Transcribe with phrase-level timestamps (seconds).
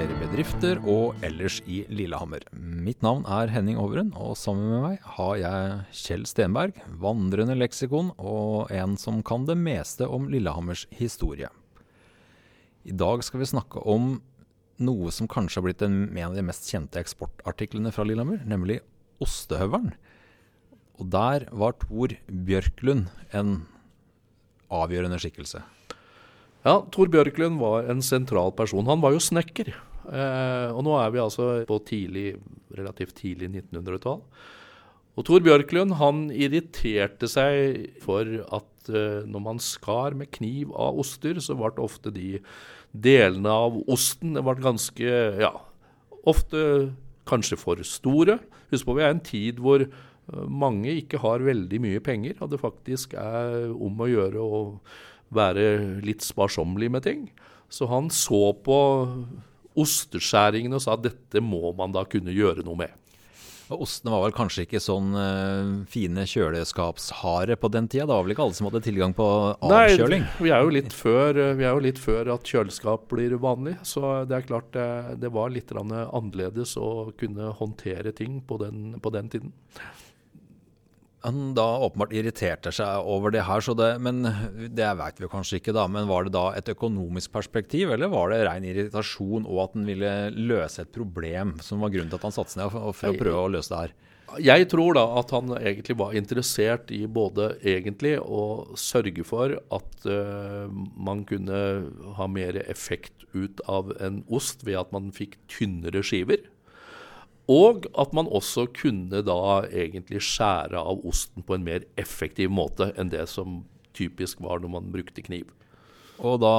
[0.00, 2.40] skjer bedrifter og ellers i Lillehammer.
[2.56, 8.08] Mitt navn er Henning Overen, og sammen med meg har jeg Kjell Stenberg, vandrende leksikon
[8.16, 11.50] og en som kan det meste om Lillehammers historie.
[12.88, 14.14] I dag skal vi snakke om
[14.80, 18.78] noe som kanskje har blitt en, en av de mest kjente eksportartiklene fra Lillehammer, nemlig
[19.20, 19.92] ostehøvelen.
[20.96, 23.52] Og der var Tor Bjørklund en
[24.72, 25.60] avgjørende skikkelse.
[26.64, 28.88] Ja, Tor Bjørklund var en sentral person.
[28.88, 29.74] Han var jo snekker.
[30.08, 32.32] Eh, og nå er vi altså på tidlig,
[32.76, 34.22] relativt tidlig 1900-tall.
[35.18, 41.00] Og Tor Bjørklund han irriterte seg for at eh, når man skar med kniv av
[41.02, 42.38] oster, så ble ofte de
[42.90, 45.52] delene av osten det ble ganske Ja,
[46.26, 46.62] ofte
[47.30, 48.40] kanskje for store.
[48.72, 49.92] Husk på vi er en tid hvor eh,
[50.46, 54.64] mange ikke har veldig mye penger, og det faktisk er om å gjøre å
[55.30, 57.28] være litt sparsommelig med ting.
[57.70, 58.78] Så han så på
[59.78, 62.96] osteskjæringene og sa at dette må man da kunne gjøre noe med.
[63.70, 68.08] Og Ostene var vel kanskje ikke sånn uh, fine kjøleskapshare på den tida?
[68.08, 69.26] Det var vel ikke alle som hadde tilgang på
[69.62, 70.24] avkjøling?
[70.26, 73.76] Nei, vi er jo litt før, er jo litt før at kjøleskap blir vanlig.
[73.86, 74.88] Så det er klart det,
[75.22, 79.54] det var litt annerledes å kunne håndtere ting på den, på den tiden
[81.24, 84.22] han da åpenbart irriterte seg over det her, det, men
[84.72, 85.86] det vet vi kanskje ikke, da.
[85.92, 89.88] Men var det da et økonomisk perspektiv, eller var det ren irritasjon og at han
[89.88, 93.12] ville løse et problem som var grunnen til at han satte seg ned for, for
[93.12, 93.98] å prøve å løse det her?
[94.38, 100.06] Jeg tror da at han egentlig var interessert i både egentlig å sørge for at
[100.06, 101.58] uh, man kunne
[102.16, 106.46] ha mer effekt ut av en ost ved at man fikk tynnere skiver.
[107.50, 112.92] Og at man også kunne da egentlig skjære av osten på en mer effektiv måte
[113.00, 113.64] enn det som
[113.96, 115.48] typisk var når man brukte kniv.
[116.20, 116.54] Og da,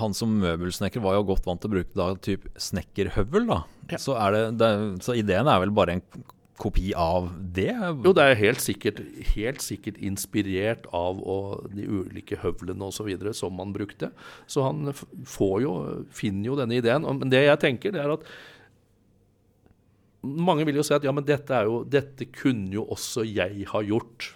[0.00, 3.60] han som møbelsnekker var jo godt vant til å bruke da typ snekkerhøvel, da.
[3.92, 4.00] Ja.
[4.02, 4.70] Så, det, det,
[5.06, 6.24] så, ideen er vel bare en
[6.58, 7.72] kopi av det?
[8.04, 9.00] Jo, det er helt sikkert,
[9.34, 13.12] helt sikkert inspirert av og de ulike høvlene osv.
[13.36, 14.10] som man brukte.
[14.50, 15.76] Så han får jo,
[16.14, 17.06] finner jo denne ideen.
[17.06, 18.26] Men det jeg tenker, det er at
[20.24, 23.82] mange vil jo si at ja, men dette, jo, dette kunne jo også jeg ha
[23.84, 24.32] gjort.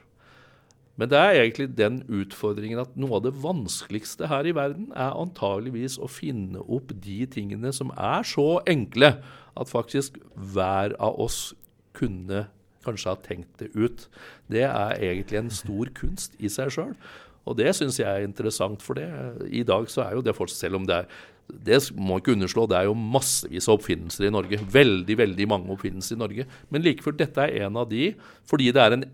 [0.98, 5.14] Men det er egentlig den utfordringen at noe av det vanskeligste her i verden er
[5.14, 9.12] antageligvis å finne opp de tingene som er så enkle
[9.58, 11.52] at faktisk hver av oss
[11.94, 12.48] kunne
[12.86, 14.06] kanskje har tenkt det ut.
[14.50, 16.94] Det er egentlig en stor kunst i seg sjøl.
[17.48, 19.08] Og det syns jeg er interessant, for det.
[19.48, 21.18] I dag så er jo det fortsatt, selv om det er
[21.48, 24.58] det må ikke underslå, det er jo massevis av oppfinnelser i Norge.
[24.72, 26.44] Veldig, veldig mange oppfinnelser i Norge.
[26.68, 28.10] Men like fullt, dette er en av de,
[28.48, 29.06] fordi det er en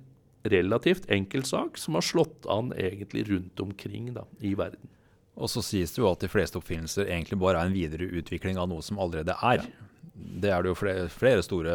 [0.51, 4.91] relativt enkel sak som har slått an egentlig rundt omkring da, i verden.
[5.35, 8.59] Og så sies det jo at de fleste oppfinnelser egentlig bare er en videre utvikling
[8.61, 9.65] av noe som allerede er.
[9.65, 9.84] Ja.
[10.15, 11.75] Det er det jo flere, flere store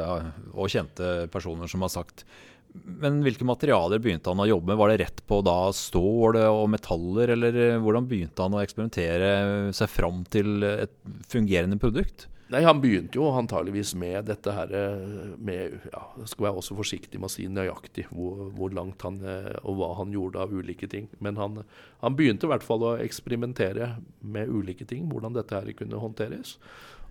[0.54, 2.24] og kjente personer som har sagt.
[2.70, 4.80] Men hvilke materialer begynte han å jobbe med?
[4.80, 9.32] Var det rett på da stål og metaller, eller eh, hvordan begynte han å eksperimentere
[9.76, 10.94] seg fram til et
[11.32, 12.28] fungerende produkt?
[12.50, 17.20] Nei, Han begynte jo antageligvis med dette her eh, med ja, Skal være også forsiktig
[17.22, 20.90] med å si nøyaktig hvor, hvor, langt han eh, og hva han gjorde av ulike
[20.90, 21.10] ting.
[21.22, 21.62] Men han,
[22.02, 26.58] han begynte i hvert fall å eksperimentere med ulike ting, hvordan dette her kunne håndteres.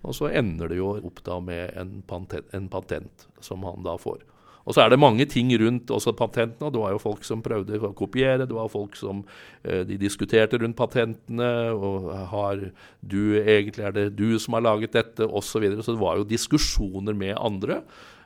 [0.03, 3.95] Og så ender det jo opp da med en patent, en patent som han da
[3.99, 4.23] får.
[4.67, 6.71] Og så er det mange ting rundt også patentene.
[6.73, 9.23] Det var jo folk som prøvde å kopiere, det var folk som
[9.63, 11.49] eh, de diskuterte rundt patentene.
[11.73, 12.69] og har
[12.99, 15.49] du, Egentlig er det du som har laget dette, osv.
[15.49, 15.83] Så, videre.
[15.83, 17.81] så det var jo diskusjoner med andre.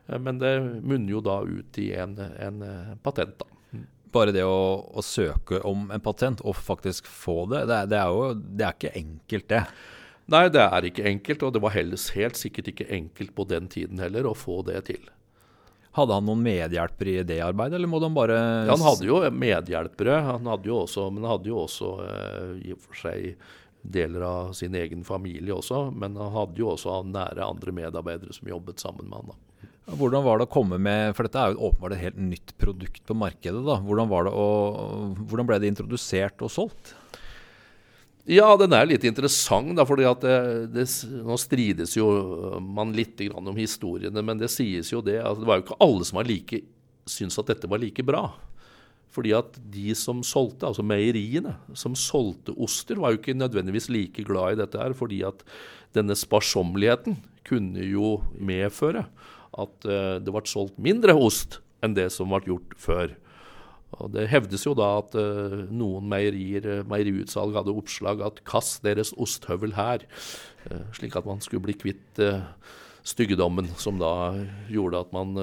[0.08, 3.50] Eh, men det munner jo da ut i en, en eh, patent, da.
[4.14, 8.12] Bare det å, å, søke om en patent og faktisk få det, det, det er
[8.14, 9.64] jo det er ikke enkelt, det.
[10.30, 14.04] Nei, det er ikke enkelt, og det var helt sikkert ikke enkelt på den tiden
[14.04, 15.02] heller å få det til.
[15.94, 19.20] Hadde han noen medhjelpere i det arbeidet, eller må de bare ja, Han hadde jo
[19.30, 23.36] medhjelpere, han hadde jo også, men han hadde jo også eh, i og for seg
[23.84, 25.90] deler av sin egen familie også.
[25.92, 29.34] Men han hadde jo også nære andre medarbeidere som jobbet sammen med han.
[29.34, 29.70] da.
[30.00, 33.04] Hvordan var det å komme med, for dette er jo åpenbart et helt nytt produkt
[33.06, 33.62] på markedet.
[33.68, 33.78] da.
[33.84, 34.46] Hvordan, var det å,
[35.20, 36.96] hvordan ble det introdusert og solgt?
[38.30, 40.36] Ja, den er litt interessant, da, fordi at det,
[40.72, 40.86] det,
[41.28, 42.08] nå strides jo
[42.64, 46.08] man litt om historiene, men det sies jo det at det var jo ikke alle
[46.08, 46.62] som like,
[47.04, 48.30] syntes at dette var like bra.
[49.14, 54.24] Fordi at de som solgte, altså meieriene, som solgte oster, var jo ikke nødvendigvis like
[54.26, 55.44] glad i dette her, fordi at
[55.94, 59.04] denne sparsommeligheten kunne jo medføre
[59.54, 63.14] at uh, det ble solgt mindre ost enn det som ble gjort før.
[64.02, 68.84] Og Det hevdes jo da at uh, noen meierier, uh, meieriutsalg hadde oppslag at 'kast
[68.86, 70.08] deres osthøvel her',
[70.72, 72.22] uh, slik at man skulle bli kvitt
[73.04, 75.36] styggedommen som da gjorde at man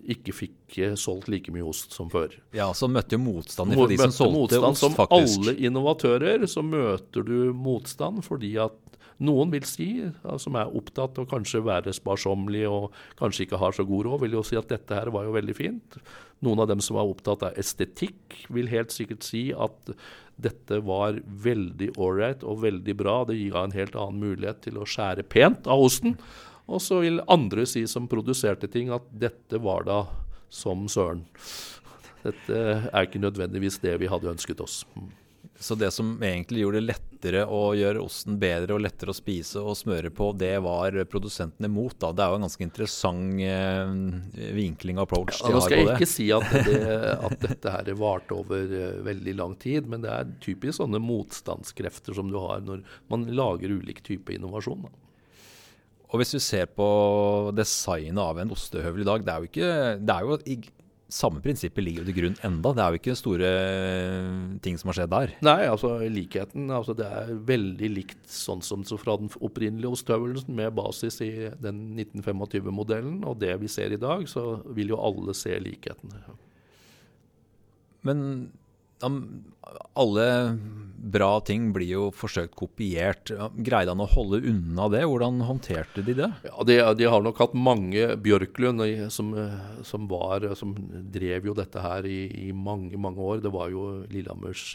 [0.00, 2.32] ikke fikk solgt like mye ost som før.
[2.56, 5.34] Ja, Så møtte jo motstand fra de som solgte motstand, ost, faktisk.
[5.34, 8.72] Som alle innovatører så møter du motstand fordi at
[9.20, 9.88] noen vil si,
[10.40, 12.90] som er opptatt av kanskje være sparsommelig og
[13.20, 15.56] kanskje ikke har så god råd, vil jo si at dette her var jo veldig
[15.56, 15.98] fint.
[16.44, 19.92] Noen av dem som er opptatt av estetikk, vil helt sikkert si at
[20.40, 23.18] dette var veldig ålreit og veldig bra.
[23.28, 26.16] Det ga en helt annen mulighet til å skjære pent av osten.
[26.70, 30.04] Og så vil andre si som produserte ting, at dette var da
[30.48, 31.26] som søren.
[32.24, 34.82] Dette er ikke nødvendigvis det vi hadde ønsket oss.
[35.60, 39.60] Så det som egentlig gjorde det lettere å gjøre osten bedre og lettere å spise
[39.60, 41.98] og smøre på, det var produsentene imot.
[42.00, 42.14] da.
[42.16, 43.92] Det er jo en ganske interessant eh,
[44.56, 45.58] vinkling og approach ja, de har på det.
[45.58, 46.80] Nå skal jeg ikke si at, det,
[47.28, 52.16] at dette her varte over uh, veldig lang tid, men det er typisk sånne motstandskrefter
[52.16, 52.80] som du har når
[53.12, 54.88] man lager ulik type innovasjon.
[54.88, 54.96] da.
[56.10, 56.88] Og Hvis vi ser på
[57.54, 60.40] designet av en ostehøvel i dag, det er jo, ikke, det er jo
[61.12, 62.72] samme prinsippet ligger jo til grunn enda.
[62.74, 64.28] Det er jo ikke store eh,
[64.64, 65.34] ting som har skjedd der.
[65.46, 70.54] Nei, altså likheten altså Det er veldig likt sånn som så fra den opprinnelige ostehøvelsen
[70.56, 73.20] med basis i den 1925-modellen.
[73.28, 76.14] Og det vi ser i dag, så vil jo alle se likheten.
[78.06, 78.24] Men
[79.00, 80.26] alle
[81.12, 83.32] bra ting blir jo forsøkt kopiert.
[83.56, 85.02] Greide han å holde unna det?
[85.08, 86.30] Hvordan håndterte de det?
[86.46, 89.32] Ja, De, de har nok hatt mange Bjørklund som,
[89.86, 90.74] som, var, som
[91.12, 93.42] drev jo dette her i, i, mange, mange år.
[93.44, 94.74] Det var jo Lillehammers,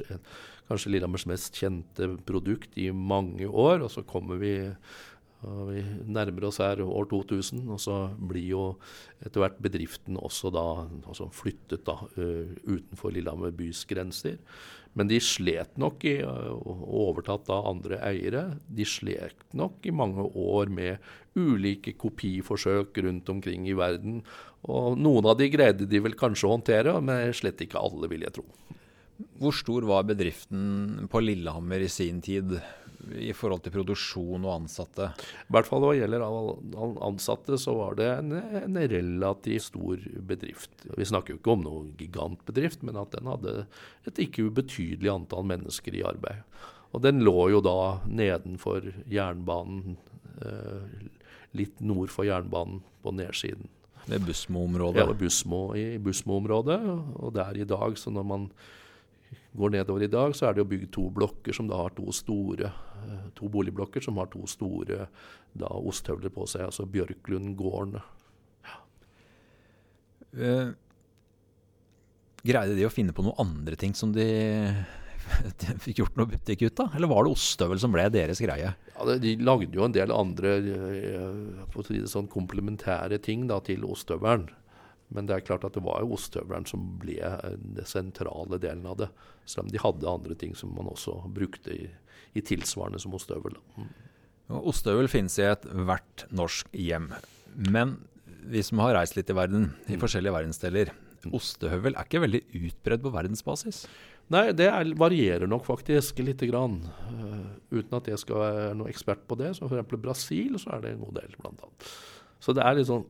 [0.69, 3.85] kanskje Lillehammers mest kjente produkt i mange år.
[3.85, 4.55] Og så kommer vi
[5.69, 8.63] vi nærmer oss her år 2000, og så blir jo
[9.21, 10.65] etter hvert bedriften også da
[11.11, 11.99] også flyttet da,
[12.65, 14.39] utenfor Lillehammer bys grenser.
[14.95, 18.45] Men de slet nok i og overtatt av andre eiere.
[18.63, 21.03] De slet nok i mange år med
[21.35, 24.21] ulike kopiforsøk rundt omkring i verden.
[24.71, 28.23] Og noen av de greide de vel kanskje å håndtere, men slett ikke alle, vil
[28.23, 28.47] jeg tro.
[29.39, 32.55] Hvor stor var bedriften på Lillehammer i sin tid?
[33.13, 35.09] I forhold til produksjon og ansatte?
[35.45, 36.25] I hvert fall hva gjelder
[37.05, 40.87] ansatte, så var det en, en, relativt stor bedrift.
[40.95, 43.55] Vi snakker jo ikke om noen gigantbedrift, men at den hadde
[44.09, 46.43] et ikke ubetydelig antall mennesker i arbeid.
[46.95, 49.97] Og den lå jo da nedenfor jernbanen,
[50.41, 51.09] eh,
[51.55, 53.67] litt nord for jernbanen på nedsiden.
[54.05, 55.01] Ved Bussmo-området?
[55.01, 56.79] Ja, Busmo i Bussmo-området.
[57.17, 58.49] Og der i dag, så når man
[59.55, 62.11] går nedover i dag, så er det jo bygd to blokker som da har to
[62.15, 65.07] store eh, to boligblokker som har to store
[65.55, 67.99] da osthøvler på seg, altså Bjørklund gården.
[68.65, 68.81] Ja.
[70.35, 70.73] Uh,
[72.45, 74.27] greide de å finne på noen andre ting som de,
[75.63, 76.97] de fikk gjort noe butikk ut av?
[76.97, 78.73] Eller var det ostehøvel som ble deres greie?
[78.75, 84.49] Ja, De lagde jo en del andre uh, sånn komplementære ting da, til ostehøvelen.
[85.13, 87.19] Men det er klart at det var jo ostehøvelen som ble
[87.53, 89.09] den sentrale delen av det.
[89.45, 91.85] Selv om de hadde andre ting som man også brukte i,
[92.33, 93.57] i tilsvarende som ostehøvel.
[93.77, 93.91] Mm.
[94.65, 97.11] Ostehøvel finnes i ethvert norsk hjem.
[97.69, 97.99] Men
[98.45, 100.01] vi som har reist litt i verden, i mm.
[100.01, 100.91] forskjellige verdensdeler,
[101.23, 101.31] mm.
[101.37, 103.85] ostehøvel er ikke veldig utbredt på verdensbasis?
[104.33, 106.79] Nei, det er, varierer nok faktisk lite grann.
[107.13, 109.53] Uh, uten at jeg skal være noen ekspert på det.
[109.57, 109.97] Så f.eks.
[110.01, 111.91] Brasil så er det en god del, blant annet.
[112.41, 113.05] Så det er litt sånn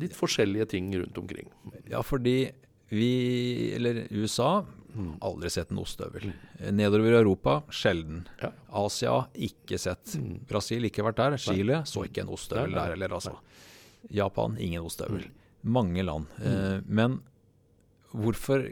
[0.00, 1.50] litt forskjellige ting rundt omkring.
[1.90, 2.50] Ja, fordi
[2.88, 3.12] vi,
[3.76, 4.64] eller USA,
[5.20, 6.32] aldri sett en ostehøvel.
[6.74, 8.22] Nedover i Europa, sjelden.
[8.40, 8.50] Ja.
[8.84, 9.14] Asia,
[9.48, 10.14] ikke sett.
[10.18, 10.44] Mm.
[10.48, 11.38] Brasil, ikke vært der.
[11.42, 13.36] Chile, så ikke en ostehøvel der heller, altså.
[14.14, 15.26] Japan, ingen ostehøvel.
[15.28, 15.34] Mm.
[15.78, 16.30] Mange land.
[16.38, 16.46] Mm.
[16.48, 17.18] Eh, men
[18.14, 18.64] hvorfor,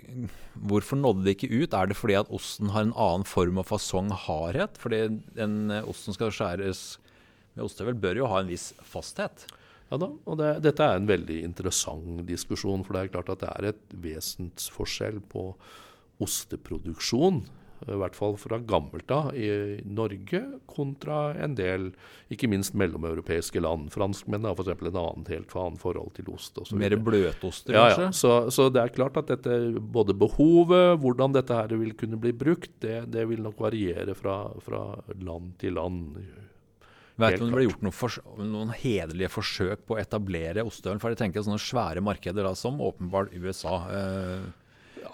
[0.55, 1.77] hvorfor, nådde det ikke ut?
[1.77, 4.81] Er det fordi at osten har en annen form og fasong hardhet?
[4.81, 5.05] Fordi
[5.37, 6.87] den osten skal skjæres
[7.57, 9.47] med ostehøvel, bør jo ha en viss fasthet.
[9.91, 12.83] Ja da, og det, Dette er en veldig interessant diskusjon.
[12.87, 15.53] For det er klart at det er et vesensforskjell på
[16.25, 17.45] osteproduksjon,
[17.85, 20.41] i hvert fall fra gammelt av, i Norge
[20.71, 21.91] kontra en del,
[22.33, 23.91] ikke minst mellomeuropeiske land.
[23.93, 24.81] Franskmennene har f.eks.
[24.81, 26.57] en annen helt annen forhold til ost.
[26.57, 28.09] Og så Mer bløtoster, ja, kanskje?
[28.09, 32.19] Ja, så, så, det er klart at dette, både behovet, hvordan dette her vil kunne
[32.23, 34.87] bli brukt, det, det vil nok variere fra, fra
[35.21, 36.17] land til land
[37.17, 41.01] Vet du om det ble gjort noen, noen hederlige forsøk på å etablere ostehøvel?
[41.01, 43.79] For jeg tenker sånne svære markeder da, som åpenbart USA.
[43.89, 44.47] Eh.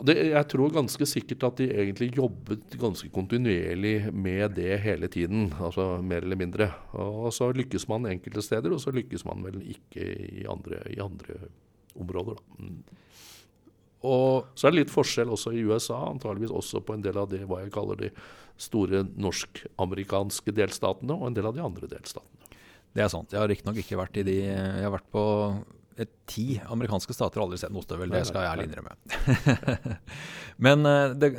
[0.03, 5.53] Det, jeg tror ganske sikkert at de egentlig jobbet ganske kontinuerlig med det hele tiden.
[5.63, 6.73] altså Mer eller mindre.
[6.99, 10.09] Og så lykkes man enkelte steder, og så lykkes man vel ikke
[10.43, 11.39] i andre, i andre
[11.95, 12.41] områder.
[12.41, 12.99] da.
[14.03, 17.29] Og Så er det litt forskjell også i USA, antageligvis også på en del av
[17.31, 18.11] det hva jeg kaller de
[18.61, 22.51] store norsk-amerikanske delstatene, og en del av de andre delstatene.
[22.93, 23.33] det er sant.
[23.33, 25.23] Jeg har riktignok ikke vært i de Jeg har vært på
[26.01, 28.13] et, ti amerikanske stater og aldri sett noe støvel.
[28.13, 29.97] Det skal jeg ærlig innrømme.
[30.67, 31.31] Men eh, det,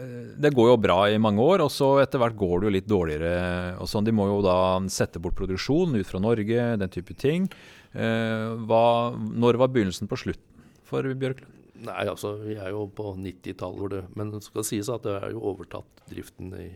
[0.41, 2.89] det går jo bra i mange år, og så etter hvert går det jo litt
[2.89, 3.33] dårligere.
[3.81, 4.57] Og sånn, De må jo da
[4.93, 7.49] sette bort produksjon ut fra Norge, den type ting.
[7.93, 8.85] Eh, hva,
[9.17, 11.62] når var begynnelsen på slutten for Bjørklund?
[11.83, 15.17] Nei, altså, vi er jo på 90-tallet, hvor det Men det skal sies at det
[15.19, 16.69] er jo overtatt driften i,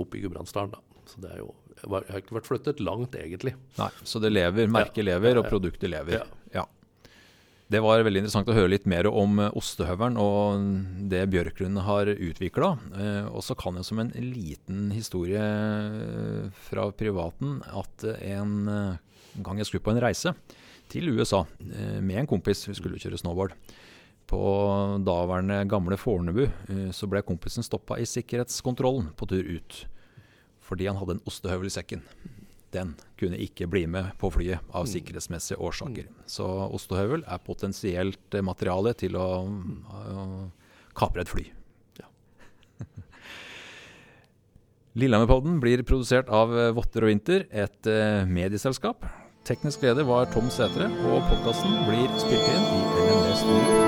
[0.00, 0.82] oppe i Gudbrandsdalen, da.
[1.10, 1.50] Så det er jo
[1.82, 3.54] Jeg har ikke vært flyttet langt, egentlig.
[3.76, 6.22] Nei, Så det lever, merket Ja, lever, og produktet lever.
[6.22, 6.24] Ja.
[6.54, 6.64] Ja.
[7.74, 10.66] Det var veldig interessant å høre litt mer om eh, ostehøvelen og
[11.10, 12.74] det Bjørklund har utvikla.
[12.92, 18.68] Eh, og så kan jeg som en liten historie eh, fra privaten at en
[19.34, 20.34] gang jeg skulle på en reise
[20.92, 23.56] til USA med en kompis, vi skulle kjøre snowboard.
[24.30, 24.40] På
[25.04, 29.84] daværende gamle Fornebu eh, så ble kompisen stoppa i sikkerhetskontrollen på tur ut.
[30.64, 32.04] Fordi han hadde en ostehøvel i sekken.
[32.74, 36.08] Den kunne ikke bli med på flyet av sikkerhetsmessige årsaker.
[36.26, 40.24] Så ostehøvel er potensielt eh, materiale til å, å
[40.96, 41.46] kapre et fly.
[42.00, 42.08] Ja.
[45.00, 49.06] Lillehammerpodden blir produsert av eh, Votter og Vinter, et eh, medieselskap.
[49.44, 53.83] Teknisk leder var Tom Sætre, og podkasten blir spilt inn i LND Studio.